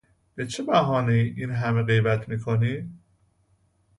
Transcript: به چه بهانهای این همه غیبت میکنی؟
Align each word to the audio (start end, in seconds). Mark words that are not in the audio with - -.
به 0.35 0.47
چه 0.47 0.63
بهانهای 0.63 1.19
این 1.37 1.51
همه 1.51 1.83
غیبت 1.83 2.29
میکنی؟ 2.29 2.89